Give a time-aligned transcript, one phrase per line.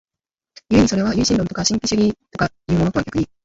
[0.71, 3.27] 故にそれは唯心論とか神秘主義とかいうものとは逆に、